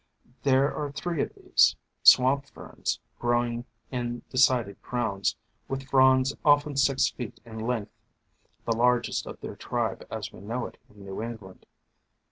There 0.41 0.75
are 0.75 0.91
three 0.91 1.21
of 1.21 1.31
these, 1.35 1.75
swamp 2.01 2.47
Ferns, 2.47 2.99
growing 3.19 3.65
in 3.91 4.23
de 4.31 4.37
cided 4.39 4.81
crowns, 4.81 5.35
with 5.67 5.89
fronds 5.89 6.33
often 6.43 6.75
six 6.75 7.11
feet 7.11 7.39
in 7.45 7.59
length, 7.59 7.93
the 8.65 8.75
largest 8.75 9.27
of 9.27 9.39
their 9.41 9.55
tribe 9.55 10.03
as 10.09 10.33
we 10.33 10.41
know 10.41 10.65
it 10.65 10.79
in 10.89 11.05
New 11.05 11.21
Eng 11.21 11.37
land. 11.41 11.65